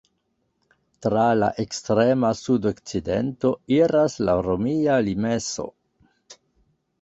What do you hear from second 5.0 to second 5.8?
limeso.